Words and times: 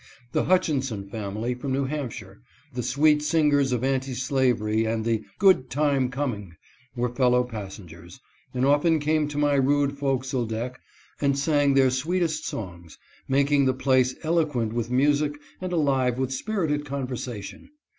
The 0.31 0.45
Hutchinson 0.45 1.07
family 1.07 1.53
from 1.53 1.73
New 1.73 1.85
Hampshire— 1.85 2.41
the 2.73 2.81
sweet 2.81 3.21
singers 3.21 3.71
of 3.71 3.83
anti 3.83 4.15
slavery 4.15 4.83
and 4.83 5.05
the" 5.05 5.23
good 5.39 5.69
time 5.69 6.09
coming 6.09 6.55
"—were 6.95 7.13
fellow 7.13 7.43
passengers, 7.43 8.19
and 8.51 8.65
often 8.65 8.97
came 8.97 9.27
to 9.27 9.37
my 9.37 9.53
rude 9.53 9.95
forecastle 9.99 10.47
deck 10.47 10.79
and 11.21 11.37
sang 11.37 11.75
their 11.75 11.91
sweetest 11.91 12.47
songs, 12.47 12.97
making 13.27 13.65
the 13.65 13.75
place 13.75 14.15
eloquent 14.23 14.73
with 14.73 14.89
music 14.89 15.37
and 15.61 15.71
alive 15.71 16.17
with 16.17 16.33
spirited 16.33 16.83
conversation. 16.83 17.69